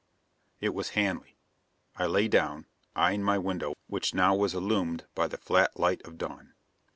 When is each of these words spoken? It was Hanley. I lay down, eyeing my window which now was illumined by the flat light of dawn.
It 0.59 0.73
was 0.73 0.89
Hanley. 0.97 1.37
I 1.95 2.07
lay 2.07 2.27
down, 2.27 2.65
eyeing 2.95 3.21
my 3.21 3.37
window 3.37 3.75
which 3.85 4.15
now 4.15 4.33
was 4.33 4.55
illumined 4.55 5.05
by 5.13 5.27
the 5.27 5.37
flat 5.37 5.79
light 5.79 6.01
of 6.07 6.17
dawn. 6.17 6.55